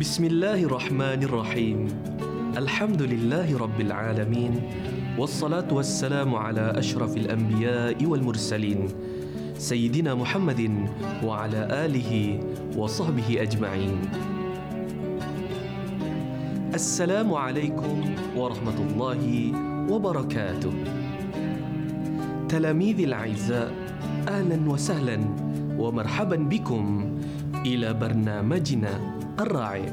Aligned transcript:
بسم 0.00 0.24
الله 0.24 0.64
الرحمن 0.64 1.20
الرحيم 1.28 1.78
الحمد 2.56 3.02
لله 3.02 3.58
رب 3.58 3.80
العالمين 3.80 4.52
والصلاة 5.18 5.68
والسلام 5.68 6.34
على 6.34 6.72
أشرف 6.76 7.16
الأنبياء 7.16 8.04
والمرسلين 8.06 8.88
سيدنا 9.60 10.14
محمد 10.14 10.88
وعلى 11.24 11.68
آله 11.84 12.40
وصحبه 12.76 13.42
أجمعين 13.42 14.00
السلام 16.74 17.34
عليكم 17.34 17.96
ورحمة 18.36 18.78
الله 18.80 19.22
وبركاته 19.92 20.72
تلاميذي 22.48 23.04
الأعزاء 23.04 23.68
أهلا 24.28 24.70
وسهلا 24.70 25.18
ومرحبا 25.78 26.36
بكم 26.36 26.84
إلى 27.66 27.94
برنامجنا 27.94 29.19
الرائع 29.40 29.92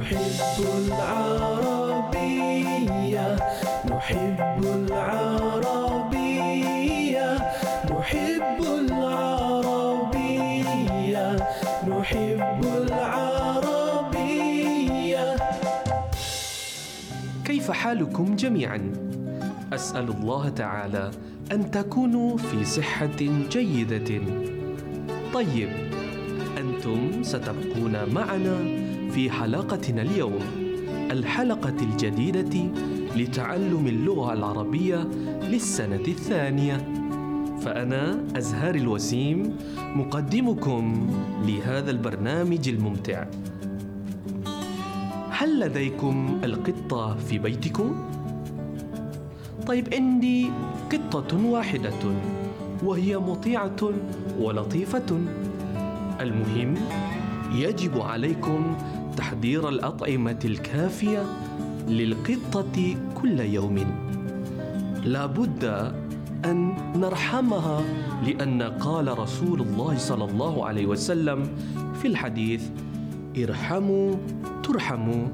نحب 0.00 0.64
العربية 0.86 2.26
نحب 3.90 4.64
العربية 4.88 6.22
نحب 7.90 8.60
العربية 8.88 10.16
نحب 11.88 12.64
العربية. 12.76 14.16
كيف 17.44 17.70
حالكم 17.70 18.36
جميعا؟ 18.36 18.92
أسأل 19.72 20.08
الله 20.08 20.48
تعالى 20.48 21.10
أن 21.52 21.70
تكونوا 21.70 22.36
في 22.38 22.64
صحة 22.64 23.06
جيدة. 23.50 24.20
طيب 25.34 25.91
أنتم 26.82 27.22
ستبقون 27.22 28.14
معنا 28.14 28.56
في 29.10 29.30
حلقتنا 29.30 30.02
اليوم 30.02 30.38
الحلقة 31.10 31.76
الجديدة 31.82 32.70
لتعلم 33.16 33.86
اللغة 33.86 34.32
العربية 34.32 35.08
للسنة 35.42 36.04
الثانية. 36.08 36.76
فأنا 37.60 38.24
ازهار 38.36 38.74
الوسيم 38.74 39.56
مقدمكم 39.78 41.10
لهذا 41.46 41.90
البرنامج 41.90 42.68
الممتع. 42.68 43.24
هل 45.30 45.60
لديكم 45.60 46.40
القطة 46.44 47.16
في 47.16 47.38
بيتكم؟ 47.38 47.94
طيب 49.66 49.94
عندي 49.94 50.50
قطة 50.92 51.46
واحدة 51.46 52.14
وهي 52.84 53.18
مطيعة 53.18 53.90
ولطيفة. 54.40 55.20
المهم 56.20 56.74
يجب 57.54 58.00
عليكم 58.00 58.76
تحضير 59.16 59.68
الأطعمة 59.68 60.38
الكافية 60.44 61.22
للقطة 61.88 62.96
كل 63.14 63.40
يوم. 63.40 63.78
لا 65.04 65.26
بد 65.26 65.64
أن 66.44 66.74
نرحمها 66.96 67.82
لأن 68.26 68.62
قال 68.62 69.18
رسول 69.18 69.60
الله 69.60 69.98
صلى 69.98 70.24
الله 70.24 70.66
عليه 70.66 70.86
وسلم 70.86 71.48
في 72.02 72.08
الحديث 72.08 72.62
ارحموا 73.38 74.14
ترحموا. 74.62 75.26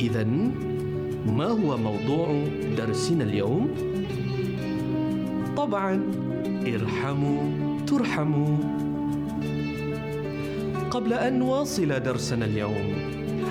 إذا 0.00 0.24
ما 1.26 1.46
هو 1.46 1.76
موضوع 1.76 2.44
درسنا 2.76 3.24
اليوم؟ 3.24 3.68
طبعا 5.56 6.02
ارحموا 6.66 7.42
ترحموا. 7.86 8.81
قبل 10.92 11.12
أن 11.12 11.38
نواصل 11.38 12.00
درسنا 12.00 12.44
اليوم. 12.44 12.94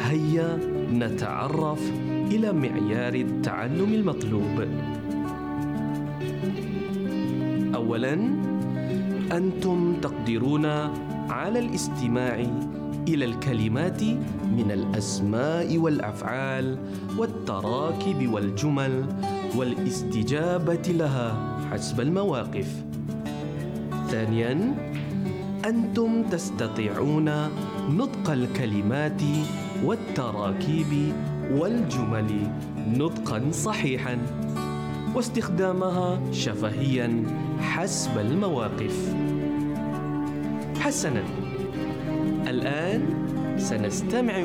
هيا 0.05 0.59
نتعرف 0.93 1.91
إلى 2.31 2.53
معيار 2.53 3.13
التعلم 3.13 3.93
المطلوب. 3.93 4.67
أولا 7.75 8.13
أنتم 9.31 9.95
تقدرون 10.01 10.65
على 11.29 11.59
الاستماع 11.59 12.45
إلى 13.07 13.25
الكلمات 13.25 14.03
من 14.43 14.71
الأسماء 14.71 15.77
والأفعال 15.77 16.77
والتراكب 17.17 18.33
والجمل 18.33 19.05
والاستجابة 19.55 20.87
لها 20.87 21.57
حسب 21.71 22.01
المواقف. 22.01 22.83
ثانيا 24.09 24.75
أنتم 25.65 26.23
تستطيعون 26.23 27.29
نطق 27.89 28.31
الكلمات 28.31 29.21
والتراكيب 29.83 31.13
والجمل 31.51 32.51
نطقا 32.97 33.51
صحيحا 33.51 34.17
واستخدامها 35.15 36.19
شفهيا 36.31 37.23
حسب 37.59 38.17
المواقف 38.17 39.15
حسنا 40.79 41.23
الآن 42.47 43.01
سنستمع 43.57 44.43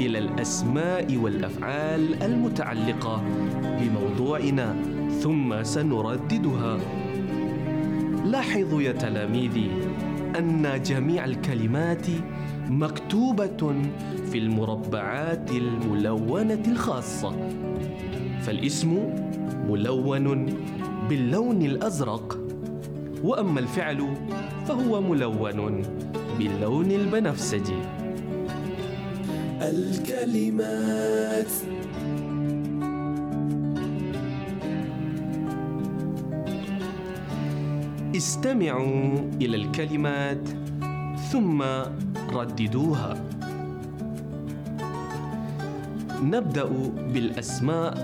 إلى 0.00 0.18
الأسماء 0.18 1.16
والأفعال 1.16 2.22
المتعلقة 2.22 3.22
بموضوعنا 3.62 4.76
ثم 5.22 5.62
سنرددها. 5.62 6.78
لاحظوا 8.24 8.82
يا 8.82 8.92
تلاميذي 8.92 9.70
أن 10.38 10.82
جميع 10.82 11.24
الكلمات 11.24 12.06
مكتوبة 12.68 13.82
في 14.32 14.38
المربعات 14.38 15.50
الملونة 15.50 16.62
الخاصة، 16.66 17.32
فالاسم 18.42 18.98
ملون 19.68 20.46
باللون 21.08 21.62
الأزرق، 21.62 22.38
وأما 23.24 23.60
الفعل 23.60 24.14
فهو 24.66 25.00
ملون 25.00 25.82
باللون 26.38 26.90
البنفسجي. 26.90 27.78
الكلمات 29.62 31.52
استمعوا 38.20 39.16
إلى 39.40 39.56
الكلمات 39.56 40.48
ثم 41.32 41.62
رددوها. 42.32 43.24
نبدأ 46.22 46.64
بالأسماء. 47.14 47.94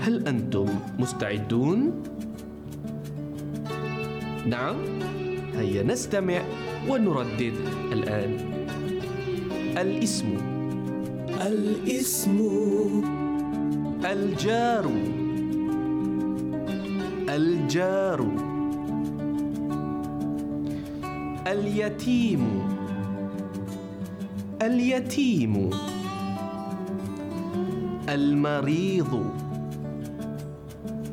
هل 0.00 0.28
أنتم 0.28 0.66
مستعدون؟ 0.98 2.02
نعم 4.46 4.76
هيا 5.56 5.82
نستمع 5.82 6.42
ونردد 6.88 7.54
الآن. 7.92 8.36
الاسم. 9.78 10.28
الاسم. 11.46 12.38
الجار. 14.04 14.90
الجار. 17.28 18.47
اليتيم. 21.48 22.68
اليتيم. 24.62 25.70
المريض. 28.08 29.32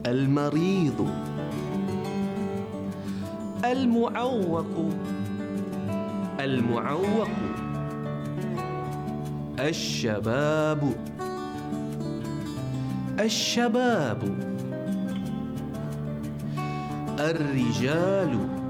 المريض. 0.05 1.09
المعوق. 3.65 4.91
المعوق. 6.39 7.29
الشباب. 9.59 10.93
الشباب. 13.19 14.21
الرجال. 17.19 18.64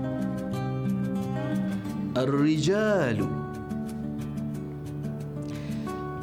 الرجال. 2.18 3.28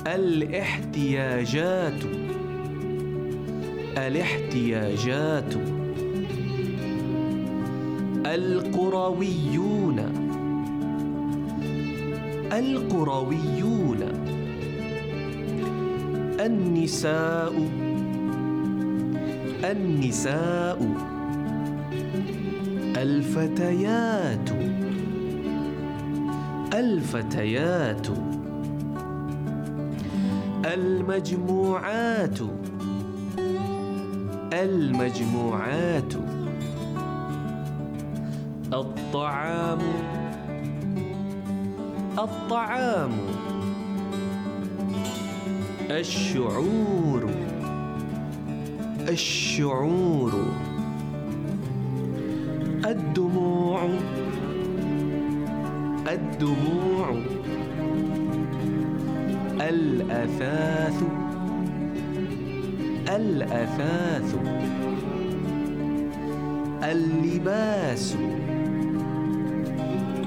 الاحتياجات. 0.06 2.05
الاحتياجات. 3.99 5.55
القرويون. 8.27 9.99
القرويون. 12.53 13.99
النساء. 16.41 17.53
النساء. 19.65 20.79
الفتيات. 22.97 24.81
الفتيات 26.72 28.06
المجموعات. 30.64 32.38
المجموعات. 34.52 36.14
الطعام. 38.72 39.78
الطعام. 42.19 43.12
الشعور. 45.90 47.30
الشعور. 49.08 50.32
الدموع 56.12 57.17
الأثاث 59.61 61.03
الأثاث 63.09 64.35
اللباس 66.82 68.17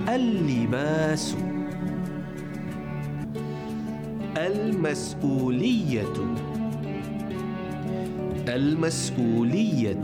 اللباس 0.10 1.36
المسؤولية 4.38 6.14
المسؤولية 8.48 10.02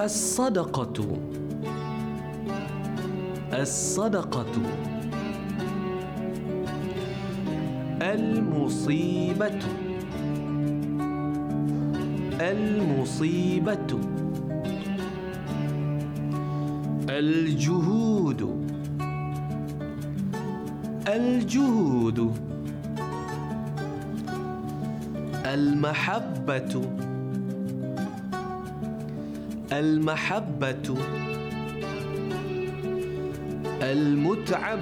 الصدقة 0.00 1.18
الصدقة. 3.52 4.46
المصيبة. 8.02 9.58
المصيبة. 12.40 14.00
الجهود. 17.08 18.40
الجهود. 21.08 22.32
المحبة. 25.46 26.82
المحبة. 29.72 31.27
المتعب. 33.82 34.80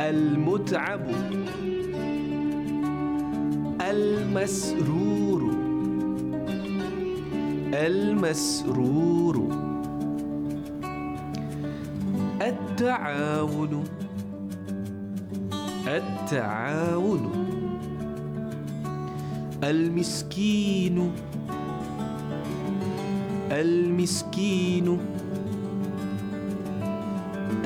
المتعب. 0.00 1.00
المسرور. 3.90 5.52
المسرور. 7.72 9.36
التعاون. 12.42 13.84
التعاون. 15.86 17.30
المسكين. 19.64 21.12
المسكين. 23.50 24.98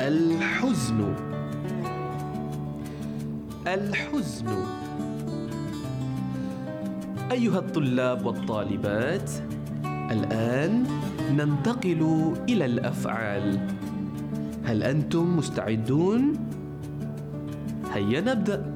الحزن. 0.03 1.15
الحزن. 3.67 4.47
أيها 7.33 7.59
الطلاب 7.59 8.27
والطالبات 8.27 9.31
الآن 9.85 10.87
ننتقل 11.37 12.33
إلى 12.49 12.65
الأفعال. 12.65 13.69
هل 14.65 14.83
أنتم 14.83 15.37
مستعدون؟ 15.37 16.35
هيا 17.95 18.21
نبدأ. 18.21 18.75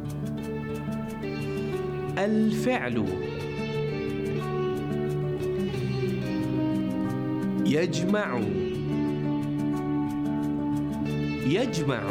الفعل. 2.19 3.05
يجمع. 7.67 8.41
يجمع. 11.47 12.03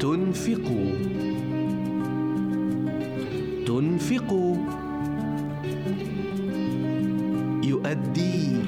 تنفق. 0.00 0.68
تنفق. 3.66 4.30
يؤدي. 7.64 8.60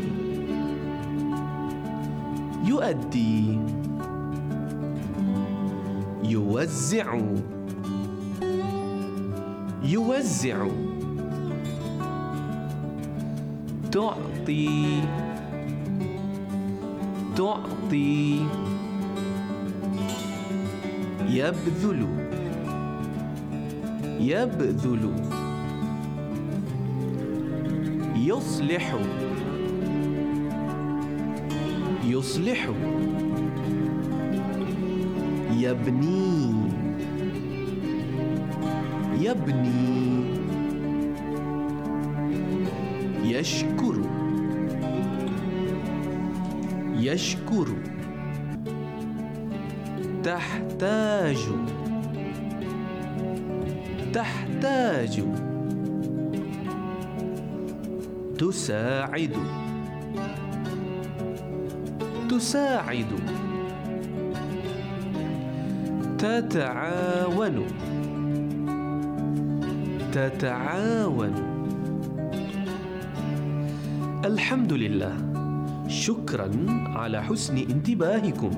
يؤدي. 2.64 3.59
يوزع. 6.25 7.19
يوزع. 9.82 10.69
تعطي. 13.93 15.25
تعطي. 17.37 18.41
يبذل. 21.29 22.06
يبذل. 24.21 25.15
يصلح. 28.17 28.97
يصلح. 32.05 32.69
يبني. 35.53 36.55
يبني. 39.21 40.25
يشكر. 43.25 44.15
يشكر. 47.07 47.67
تحتاج. 50.25 51.39
تحتاج. 54.13 55.25
تساعد. 58.39 59.37
تساعد. 62.31 63.13
تتعاون. 66.19 67.67
تتعاون. 70.13 71.35
الحمد 74.25 74.73
لله. 74.73 75.25
شكرا 75.88 76.50
على 76.97 77.23
حسن 77.23 77.57
انتباهكم. 77.57 78.50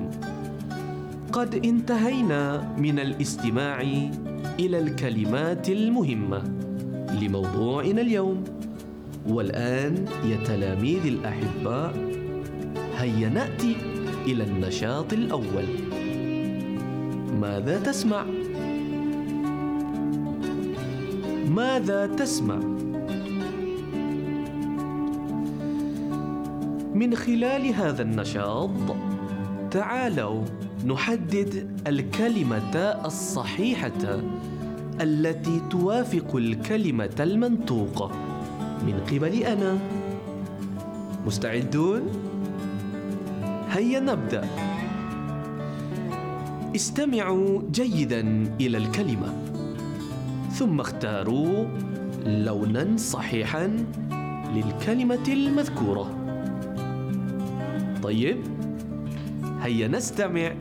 قد 1.31 1.65
انتهينا 1.65 2.75
من 2.77 2.99
الاستماع 2.99 3.81
إلى 4.59 4.79
الكلمات 4.79 5.69
المهمة 5.69 6.43
لموضوعنا 7.21 8.01
اليوم. 8.01 8.43
والآن 9.27 10.05
يا 10.25 10.43
تلاميذ 10.45 11.05
الأحباء 11.05 11.93
هيا 12.97 13.29
نأتي 13.29 13.75
إلى 14.27 14.43
النشاط 14.43 15.13
الأول. 15.13 15.65
ماذا 17.41 17.79
تسمع؟ 17.79 18.25
ماذا 21.49 22.07
تسمع؟ 22.07 22.59
من 26.99 27.15
خلال 27.15 27.65
هذا 27.65 28.01
النشاط 28.01 28.69
تعالوا 29.71 30.43
نحدد 30.85 31.81
الكلمة 31.87 32.75
الصحيحة 33.05 34.21
التي 35.01 35.61
توافق 35.69 36.35
الكلمة 36.35 37.15
المنطوقه 37.19 38.11
من 38.85 38.99
قبل 39.11 39.33
أنا. 39.33 39.77
مستعدون؟ 41.25 42.01
هيا 43.69 43.99
نبدأ. 43.99 44.47
استمعوا 46.75 47.61
جيدا 47.71 48.21
إلى 48.61 48.77
الكلمة. 48.77 49.33
ثم 50.51 50.79
اختاروا 50.79 51.65
لونا 52.25 52.97
صحيحا 52.97 53.85
للكلمة 54.55 55.27
المذكورة. 55.27 56.18
طيب 58.03 58.37
هيا 59.61 59.87
نستمع 59.87 60.51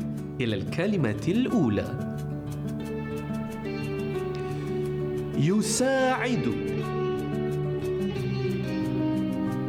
إلى 0.40 0.57
الكلمة 0.57 1.23
الأولى 1.28 2.14
يساعد 5.38 6.52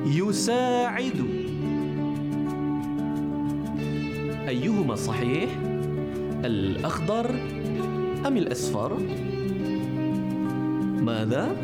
يساعد 0.06 1.26
أيهما 4.48 4.96
صحيح؟ 4.96 5.50
الأخضر 6.46 7.30
أم 8.28 8.38
الأصفر؟ 8.38 8.98
ماذا؟ 11.02 11.56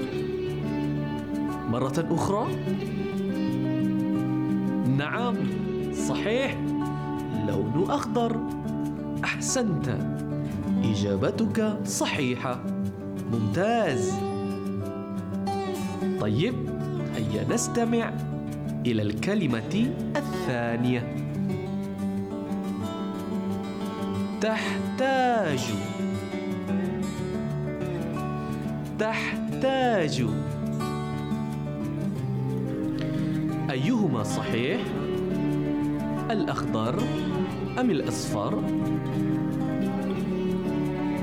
مرة 1.70 2.08
أخرى؟ 2.12 2.48
نعم 4.98 5.36
صحيح 6.08 6.58
لون 7.48 7.86
أخضر. 7.90 8.40
أحسنت. 9.24 9.98
إجابتك 10.84 11.78
صحيحة. 11.86 12.64
ممتاز. 13.32 14.14
طيب 16.20 16.56
هيا 17.16 17.48
نستمع 17.50 18.14
إلى 18.86 19.02
الكلمة 19.02 19.92
الثانية. 20.16 21.16
تحتاج. 24.42 25.60
تحتاج. 29.00 30.26
أيهما 33.72 34.24
صحيح؟ 34.24 34.80
الأخضر 36.32 37.00
أم 37.80 37.92
الأصفر؟ 37.92 38.62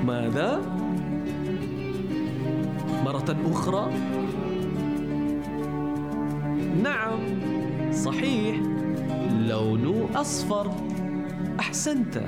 ماذا؟ 0.07 0.61
مرة 3.05 3.37
أخرى؟ 3.51 3.91
نعم 6.83 7.19
صحيح 7.91 8.59
لون 9.47 10.09
أصفر 10.15 10.71
أحسنت 11.59 12.21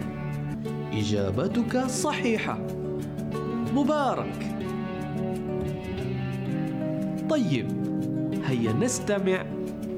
إجابتك 0.93 1.77
صحيحة 1.85 2.59
مبارك 3.75 4.55
طيب 7.29 7.67
هيا 8.45 8.73
نستمع 8.73 9.45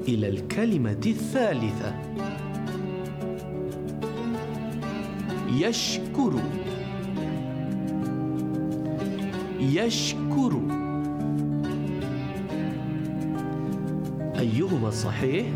إلى 0.08 0.28
الكلمة 0.28 1.00
الثالثة 1.06 1.94
يشكر 5.52 6.32
يشكر 9.60 10.60
أيهما 14.38 14.90
صحيح؟ 14.90 15.46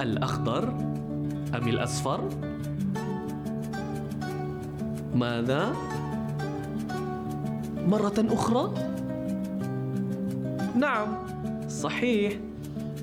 الأخضر 0.00 0.68
أم 1.54 1.68
الأصفر؟ 1.68 2.28
ماذا؟ 5.14 5.72
مرة 7.86 8.14
أخرى؟ 8.18 8.74
نعم 10.76 11.08
صحيح 11.68 12.32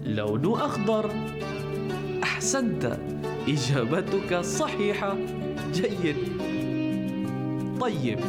لون 0.06 0.46
أخضر 0.54 1.12
أحسنت 2.24 2.98
إجابتك 3.48 4.40
صحيحة 4.40 5.16
جيد 5.74 6.16
طيب 7.82 8.20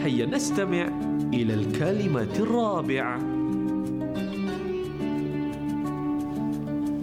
هيا 0.00 0.26
نستمع 0.26 0.88
إلى 1.34 1.54
الكلمة 1.54 2.28
الرابعة 2.38 3.20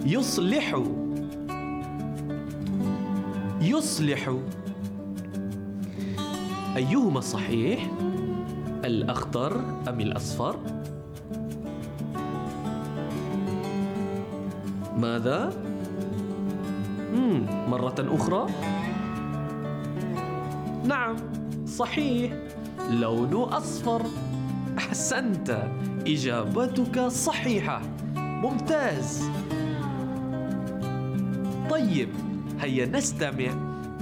يصلح 0.06 0.82
يصلح 3.60 4.36
أيهما 6.76 7.20
صحيح؟ 7.20 7.90
الأخضر 8.84 9.60
أم 9.88 10.00
الأصفر؟ 10.00 10.56
ماذا؟ 14.96 15.73
مم. 17.14 17.46
مرة 17.70 17.94
أخرى؟ 17.98 18.46
نعم 20.84 21.16
صحيح. 21.66 22.32
لون 22.90 23.34
أصفر. 23.34 24.02
أحسنت. 24.78 25.68
إجابتك 26.06 27.00
صحيحة. 27.00 27.82
ممتاز. 28.16 29.30
طيب 31.70 32.08
هيا 32.60 32.86
نستمع 32.86 33.52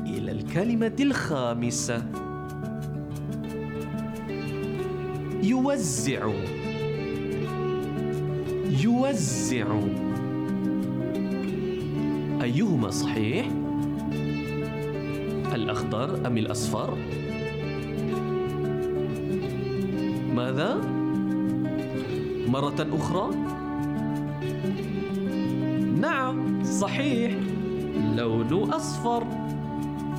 إلى 0.06 0.32
الكلمة 0.32 0.96
الخامسة. 1.00 2.02
يوزع. 5.42 6.30
يوزع. 8.84 9.66
أيهما 12.42 12.90
صحيح؟ 12.90 13.46
الأخضر 15.54 16.26
أم 16.26 16.38
الأصفر؟ 16.38 16.98
ماذا؟ 20.34 20.80
مرة 22.48 22.86
أخرى؟ 22.92 23.30
نعم 26.00 26.64
صحيح 26.64 27.32
لون 28.16 28.72
أصفر 28.72 29.26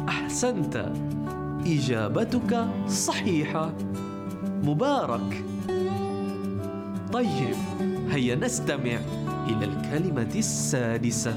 أحسنت 0.10 0.92
إجابتك 1.66 2.68
صحيحة 2.88 3.74
مبارك 4.64 5.44
طيب 7.14 7.56
هيا 8.10 8.36
نستمع 8.36 9.00
إلى 9.50 9.66
الكلمة 9.66 10.32
السادسة 10.36 11.36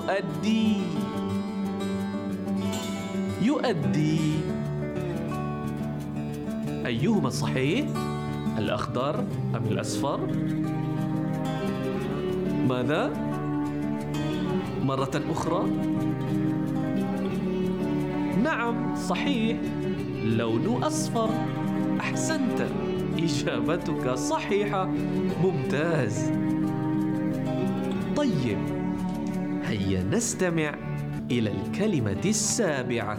يؤدي 0.00 0.76
يؤدي 3.42 4.20
أيهما 6.86 7.30
صحيح؟ 7.30 7.86
الأخضر 8.58 9.20
أم 9.56 9.64
الأصفر؟ 9.70 10.20
ماذا؟ 12.68 13.12
مرة 14.82 15.22
أخرى؟ 15.30 15.64
نعم 18.42 18.96
صحيح 18.96 19.58
لون 20.24 20.82
أصفر 20.82 21.30
أحسنت 22.00 22.66
إجابتك 23.18 24.14
صحيحة 24.14 24.88
ممتاز 25.42 26.32
طيب 28.16 28.79
هيا 29.70 30.02
نستمع 30.02 30.74
إلى 31.30 31.52
الكلمة 31.52 32.20
السابعة 32.24 33.18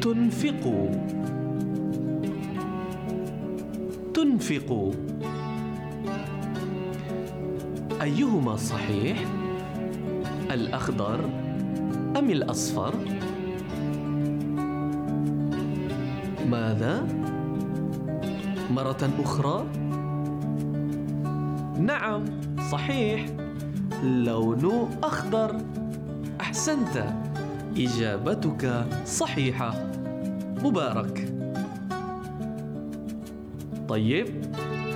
تنفق 0.00 0.90
تنفق 4.14 4.92
أيهما 8.02 8.56
صحيح؟ 8.56 9.24
الأخضر 10.50 11.24
أم 12.18 12.30
الأصفر؟ 12.30 12.94
ماذا؟ 16.50 17.06
مرة 18.70 19.10
أخرى؟ 19.20 19.66
نعم 21.78 22.24
صحيح. 22.70 23.26
لون 24.02 24.88
أخضر. 25.02 25.56
أحسنت. 26.40 27.14
إجابتك 27.76 28.86
صحيحة. 29.06 29.92
مبارك. 30.64 31.32
طيب 33.88 34.26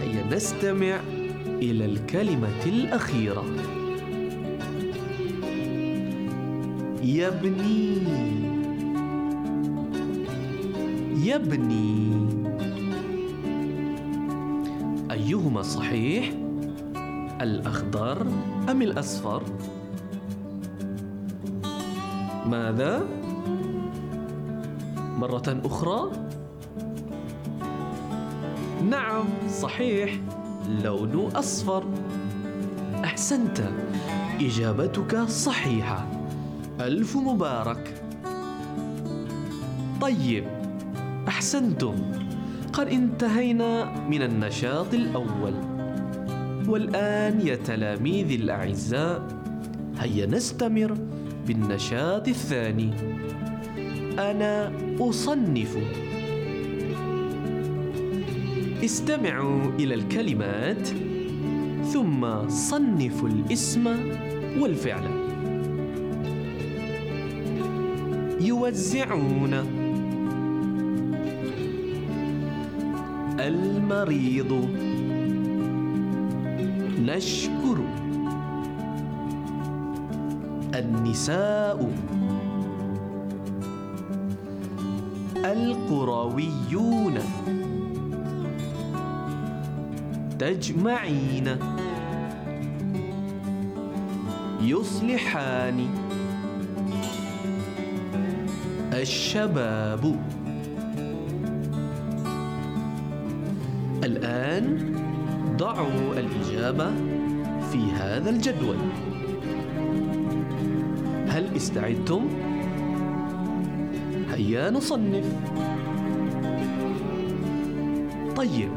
هيا 0.00 0.36
نستمع 0.36 1.00
إلى 1.46 1.84
الكلمة 1.84 2.64
الأخيرة. 2.66 3.44
يبني 7.02 7.98
يبني 11.24 12.10
أيهما 15.10 15.62
صحيح؟ 15.62 16.32
الأخضر 17.40 18.26
أم 18.70 18.82
الأصفر؟ 18.82 19.42
ماذا؟ 22.46 23.06
مرة 25.18 25.60
أخرى؟ 25.64 26.10
نعم 28.90 29.24
صحيح 29.48 30.20
لون 30.84 31.30
أصفر 31.36 31.84
أحسنت 33.04 33.60
إجابتك 34.40 35.18
صحيحة 35.18 36.06
ألف 36.80 37.16
مبارك 37.16 38.02
طيب 40.00 40.44
أحسنتم 41.28 41.94
قد 42.72 42.88
انتهينا 42.88 43.98
من 44.08 44.22
النشاط 44.22 44.94
الأول 44.94 45.69
والآن 46.70 47.40
يا 47.46 47.54
تلاميذي 47.54 48.34
الأعزاء 48.34 49.26
هيا 49.98 50.26
نستمر 50.26 50.96
بالنشاط 51.46 52.28
الثاني. 52.28 52.90
أنا 54.18 54.72
أصنف. 55.00 55.78
استمعوا 58.84 59.62
إلى 59.78 59.94
الكلمات 59.94 60.86
ثم 61.92 62.48
صنفوا 62.48 63.28
الاسم 63.28 63.96
والفعل. 64.60 65.04
يوزعون. 68.40 69.54
المريض. 73.40 74.89
نشكر 77.06 77.78
النساء 80.74 81.92
القرويون 85.36 87.18
تجمعين 90.38 91.56
يصلحان 94.62 95.88
الشباب. 98.92 100.16
الآن 104.04 105.09
ضعوا 105.60 106.14
الإجابة 106.16 106.90
في 107.72 107.92
هذا 107.92 108.30
الجدول 108.30 108.76
هل 111.28 111.56
استعدتم؟ 111.56 112.28
هيا 114.30 114.70
نصنف 114.70 115.24
طيب 118.36 118.70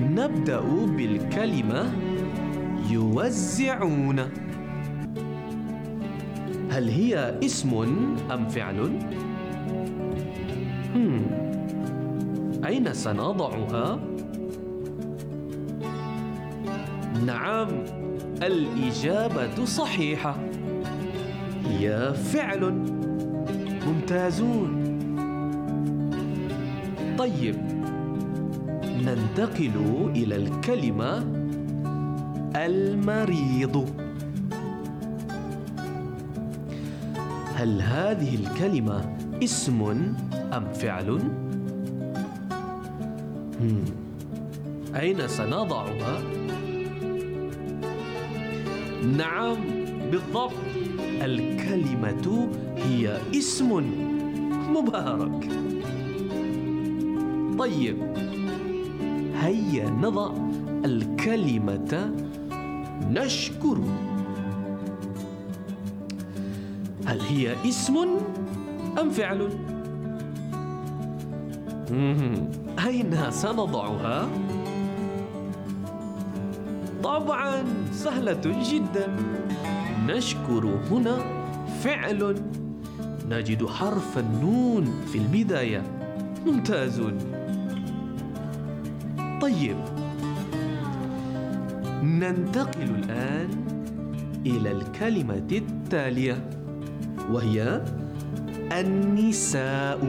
نبدأ 0.00 0.60
بالكلمة 0.86 1.92
يوزعون 2.90 4.18
هل 6.70 6.88
هي 6.88 7.38
اسم 7.44 7.74
أم 8.30 8.48
فعل؟ 8.48 8.98
أين 12.66 12.94
سنضعها؟ 12.94 14.15
نعم 17.24 17.68
الإجابة 18.42 19.64
صحيحة 19.64 20.36
هي 21.64 22.14
فعل 22.14 22.72
ممتازون 23.86 24.86
طيب 27.18 27.56
ننتقل 28.84 30.10
إلى 30.16 30.36
الكلمة 30.36 31.24
المريض 32.56 33.88
هل 37.54 37.82
هذه 37.82 38.34
الكلمة 38.34 39.16
اسم 39.42 39.82
أم 40.52 40.72
فعل؟ 40.72 41.20
أين 44.96 45.28
سنضعها؟ 45.28 46.22
نعم 49.16 49.56
بالضبط 50.10 50.52
الكلمة 51.22 52.48
هي 52.76 53.18
اسم 53.36 53.82
مبارك 54.74 55.48
طيب 57.58 57.96
هيا 59.40 59.90
نضع 59.90 60.30
الكلمة 60.84 62.14
نشكر 63.10 63.78
هل 67.06 67.20
هي 67.20 67.54
اسم 67.68 67.96
أم 69.00 69.10
فعل؟ 69.10 69.48
أين 72.86 73.30
سنضعها؟ 73.30 74.28
طبعا 77.06 77.64
سهلة 77.92 78.40
جدا. 78.70 79.16
نشكر 80.06 80.78
هنا 80.90 81.18
فعل 81.82 82.34
نجد 83.28 83.66
حرف 83.66 84.18
النون 84.18 84.84
في 85.12 85.18
البداية 85.18 85.82
ممتازون 86.46 87.18
طيب. 89.42 89.76
ننتقل 92.02 92.82
الآن 92.82 93.48
إلى 94.46 94.72
الكلمة 94.72 95.46
التالية 95.52 96.50
وهي 97.30 97.84
النساء. 98.72 100.00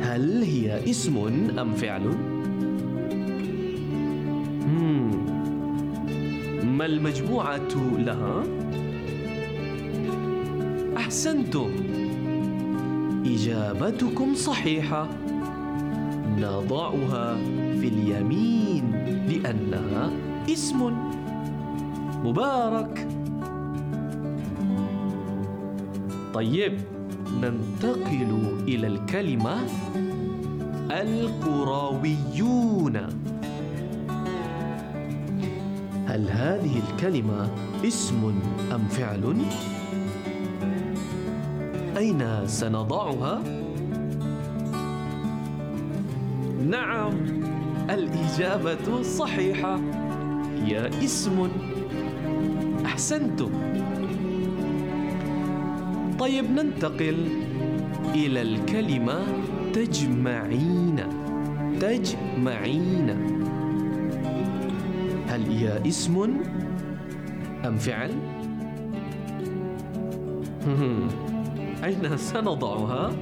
هل 0.00 0.42
هي 0.42 0.90
اسم 0.90 1.18
أم 1.58 1.74
فعل؟ 1.74 2.37
ما 6.78 6.86
المجموعة 6.86 7.96
لها؟ 7.98 8.42
أحسنتم. 10.96 11.70
إجابتكم 13.26 14.34
صحيحة. 14.34 15.08
نضعها 16.38 17.36
في 17.80 17.88
اليمين 17.88 18.92
لأنها 19.28 20.10
اسم 20.52 20.96
مبارك. 22.24 23.08
طيب 26.34 26.78
ننتقل 27.42 28.58
إلى 28.68 28.86
الكلمة 28.86 29.56
القرويون 30.90 32.08
هل 36.08 36.30
هذه 36.30 36.82
الكلمة 36.88 37.50
اسم 37.84 38.40
أم 38.74 38.88
فعل؟ 38.88 39.36
أين 41.96 42.46
سنضعها؟ 42.46 43.42
نعم 46.68 47.12
الإجابة 47.90 49.02
صحيحة. 49.02 49.80
هي 50.64 50.90
اسم. 51.04 51.48
أحسنتم. 52.84 53.50
طيب 56.18 56.50
ننتقل 56.50 57.28
إلى 58.14 58.42
الكلمة 58.42 59.22
تجمعين. 59.72 60.96
تجمعين. 61.80 63.37
هل 65.38 65.50
هي 65.50 65.88
اسم 65.88 66.40
أم 67.66 67.76
فعل؟ 67.76 68.10
أين 71.84 72.16
سنضعها؟ 72.16 73.12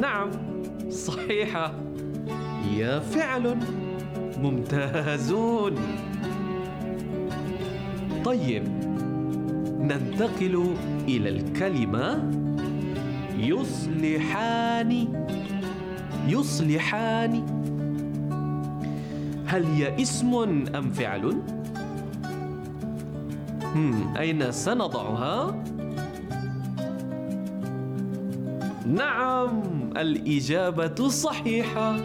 نعم 0.00 0.30
صحيحة 0.90 1.74
هي 2.64 3.00
فعل 3.00 3.58
ممتازون 4.38 5.74
طيب 8.24 8.64
ننتقل 9.78 10.74
إلى 11.08 11.28
الكلمة 11.28 12.30
يصلحان 13.38 15.08
يصلحان 16.28 17.61
هل 19.52 19.64
هي 19.64 20.02
اسم 20.02 20.34
أم 20.74 20.90
فعل؟ 20.90 21.42
هم 23.74 24.14
أين 24.16 24.52
سنضعها؟ 24.52 25.64
نعم 28.86 29.62
الإجابة 29.96 31.08
صحيحة. 31.08 31.96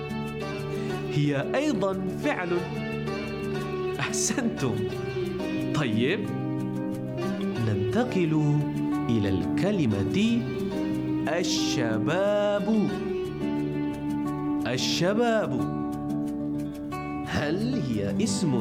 هي 1.13 1.55
أيضا 1.55 2.07
فعل. 2.23 2.49
أحسنتم. 3.99 4.75
طيب 5.75 6.25
ننتقل 7.67 8.59
إلى 9.09 9.29
الكلمة 9.29 10.41
الشباب. 11.39 12.89
الشباب. 14.67 15.76
هل 17.37 17.81
هي 17.81 18.23
اسم 18.23 18.53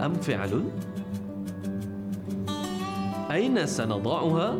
أم 0.00 0.14
فعل؟ 0.14 0.64
أين 3.30 3.66
سنضعها؟ 3.66 4.56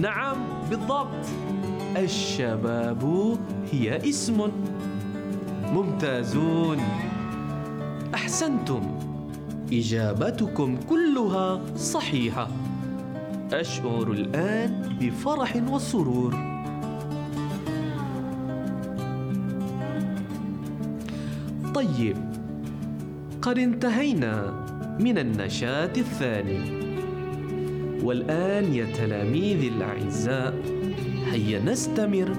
نعم 0.00 0.36
بالضبط. 0.70 1.26
الشباب 1.96 3.36
هي 3.72 4.08
اسم. 4.08 4.48
ممتازون. 5.72 6.78
أحسنتم. 8.14 8.82
إجابتكم 9.72 10.76
كلها 10.90 11.60
صحيحة. 11.76 12.48
أشعر 13.52 14.12
الآن 14.12 14.96
بفرح 15.00 15.56
وسرور. 15.70 16.49
طيب. 22.00 22.16
قد 23.42 23.58
انتهينا 23.58 24.66
من 25.00 25.18
النشاط 25.18 25.98
الثاني. 25.98 26.60
والآن 28.02 28.74
يا 28.74 28.84
تلاميذي 28.84 29.68
الأعزاء 29.68 30.54
هيا 31.32 31.60
نستمر 31.60 32.32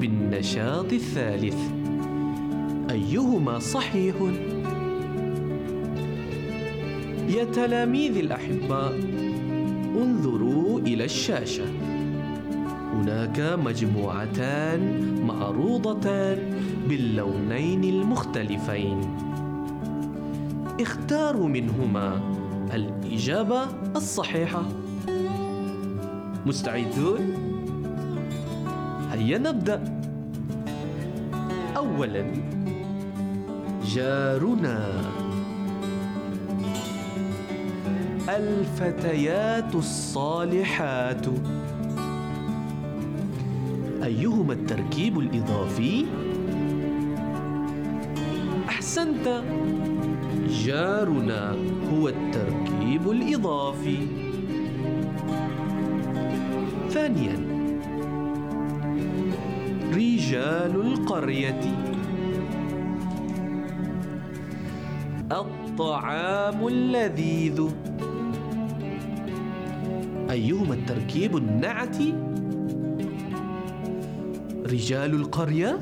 بالنشاط 0.00 0.92
الثالث. 0.92 1.58
أيهما 2.90 3.58
صحيح؟ 3.58 4.14
يا 7.28 7.44
تلاميذي 7.44 8.20
الأحباء 8.20 8.92
انظروا 10.02 10.80
إلى 10.80 11.04
الشاشة. 11.04 11.66
هناك 12.94 13.58
مجموعتان 13.64 14.80
معروضتان 15.42 16.38
باللونين 16.88 17.84
المختلفين. 17.84 19.00
اختاروا 20.80 21.48
منهما 21.48 22.20
الإجابة 22.74 23.62
الصحيحة. 23.96 24.62
مستعدون؟ 26.46 27.34
هيا 29.12 29.38
نبدأ. 29.38 29.84
أولا 31.76 32.24
جارنا. 33.86 34.90
الفتيات 38.28 39.74
الصالحات. 39.74 41.26
أيهما 44.04 44.52
التركيب 44.52 45.18
الإضافي؟ 45.18 46.04
أحسنت. 48.68 49.42
جارنا 50.48 51.56
هو 51.92 52.08
التركيب 52.08 53.10
الإضافي. 53.10 54.06
ثانيا. 56.90 57.36
رجال 59.94 60.80
القرية. 60.80 61.60
الطعام 65.32 66.66
اللذيذ. 66.68 67.68
أيهما 70.30 70.74
التركيب 70.74 71.36
النعتي؟ 71.36 72.31
رجال 74.72 75.14
القرية؟ 75.14 75.78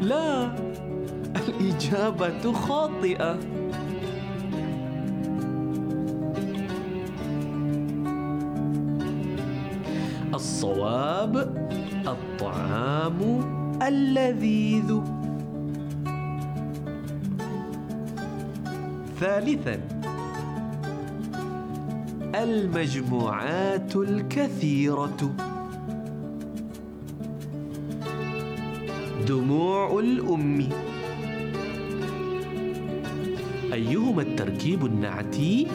لا 0.00 0.56
الإجابة 1.36 2.52
خاطئة. 2.52 3.38
الصواب 10.34 11.36
الطعام 12.06 13.40
اللذيذ. 13.82 15.00
ثالثا 19.20 19.80
المجموعات 22.34 23.96
الكثيرة. 23.96 25.53
دموع 29.28 29.98
الأم 30.00 30.68
أيهما 33.72 34.22
التركيب 34.22 34.86
النعتي؟ 34.86 35.66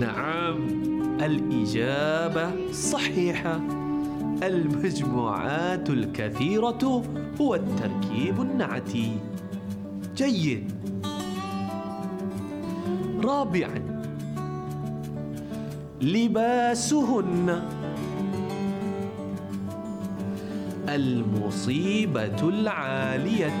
نعم 0.00 0.56
الإجابة 1.22 2.72
صحيحة. 2.72 3.60
المجموعات 4.42 5.90
الكثيرة 5.90 7.02
هو 7.40 7.54
التركيب 7.54 8.40
النعتي. 8.40 9.12
جيد. 10.16 10.72
رابعا. 13.24 14.02
لباسهن. 16.02 17.79
المصيبة 20.94 22.48
العالية. 22.48 23.60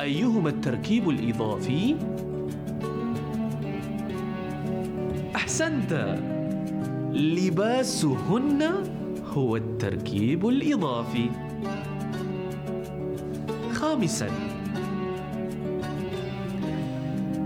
أيهما 0.00 0.48
التركيب 0.48 1.08
الإضافي؟ 1.10 1.96
أحسنت. 5.36 6.18
لباسهن 7.12 8.62
هو 9.34 9.56
التركيب 9.56 10.48
الإضافي. 10.48 11.30
خامسا. 13.72 14.28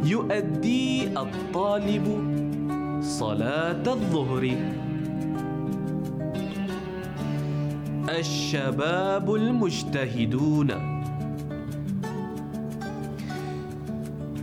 يؤدي 0.04 1.08
الطالب 1.08 2.06
صلاة 3.02 3.92
الظهر. 3.92 4.56
الشباب 8.08 9.34
المجتهدون. 9.34 10.70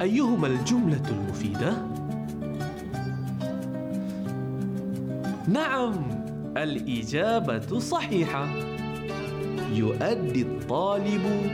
أيهما 0.01 0.47
الجملة 0.47 1.01
المفيدة؟ 1.09 1.73
نعم 5.47 5.93
الإجابة 6.57 7.79
صحيحة. 7.79 8.47
يؤدي 9.73 10.41
الطالب 10.41 11.51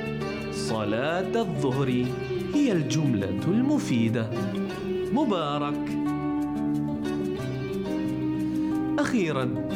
صلاة 0.51 1.41
الظهر. 1.41 2.05
هي 2.53 2.71
الجملة 2.71 3.39
المفيدة. 3.47 4.29
مبارك. 5.13 5.79
أخيراً 8.99 9.71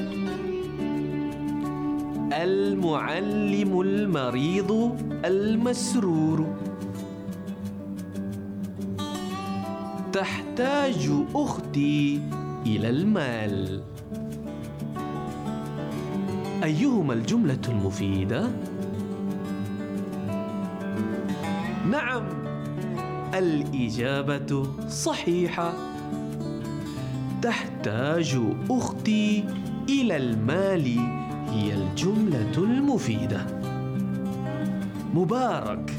المعلم 2.36 3.82
المريض 3.82 4.98
المسرور. 5.26 6.56
تحتاج 10.14 11.10
أختي 11.36 12.22
إلى 12.66 12.90
المال. 12.90 13.82
أيهما 16.64 17.14
الجملة 17.14 17.62
المفيدة؟ 17.70 18.50
نعم 21.92 22.24
الإجابة 23.34 24.68
صحيحة. 24.90 25.74
تحتاج 27.42 28.38
أختي 28.70 29.44
إلى 29.90 30.18
المال. 30.18 31.25
هي 31.56 31.74
الجملة 31.74 32.58
المفيدة. 32.58 33.46
مبارك. 35.14 35.94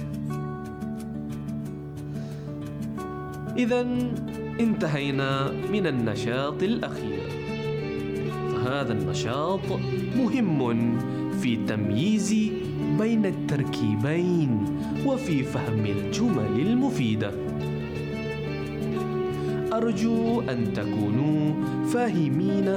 إذا 3.56 3.80
انتهينا 4.60 5.50
من 5.72 5.86
النشاط 5.86 6.62
الأخير. 6.62 7.20
فهذا 8.52 8.92
النشاط 8.92 9.60
مهم 10.16 10.98
في 11.40 11.56
تمييز 11.56 12.34
بين 12.98 13.26
التركيبين 13.26 14.64
وفي 15.06 15.42
فهم 15.42 15.86
الجمل 15.86 16.60
المفيدة. 16.60 17.30
أرجو 19.72 20.40
أن 20.40 20.72
تكونوا 20.72 21.52
فاهمين 21.86 22.72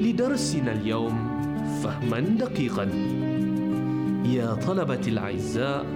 لدرسنا 0.00 0.72
اليوم. 0.72 1.31
فهما 1.82 2.20
دقيقا. 2.20 2.88
يا 4.24 4.54
طلبة 4.54 5.00
الأعزاء 5.06 5.86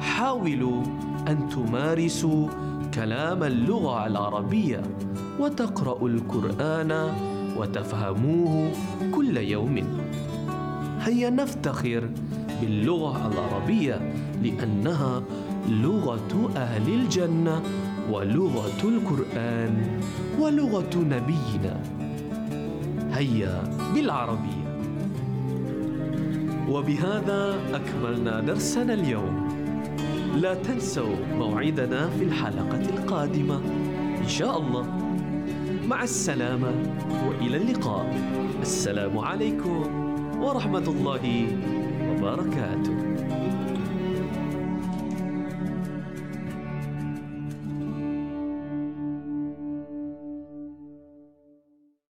حاولوا 0.00 0.82
أن 1.28 1.48
تمارسوا 1.48 2.48
كلام 2.94 3.42
اللغة 3.42 4.06
العربية 4.06 4.82
وتقرأوا 5.40 6.08
القرآن 6.08 7.12
وتفهموه 7.56 8.72
كل 9.14 9.36
يوم. 9.36 9.84
هيا 11.00 11.30
نفتخر 11.30 12.10
باللغة 12.60 13.32
العربية 13.32 14.14
لأنها 14.42 15.22
لغة 15.68 16.52
أهل 16.56 16.94
الجنة 16.94 17.62
ولغة 18.10 18.80
القرآن 18.84 20.00
ولغة 20.40 20.94
نبينا. 20.96 21.80
هيا 23.12 23.62
بالعربية. 23.94 24.63
وبهذا 26.74 27.60
أكملنا 27.74 28.40
درسنا 28.40 28.94
اليوم. 28.94 29.48
لا 30.36 30.54
تنسوا 30.54 31.16
موعدنا 31.38 32.08
في 32.10 32.24
الحلقة 32.24 32.80
القادمة. 32.80 33.60
إن 34.22 34.28
شاء 34.28 34.58
الله. 34.58 34.86
مع 35.86 36.02
السلامة 36.02 36.72
وإلى 37.28 37.56
اللقاء. 37.56 38.06
السلام 38.62 39.18
عليكم 39.18 39.82
ورحمة 40.42 40.86
الله 40.88 41.46
وبركاته. 42.10 42.93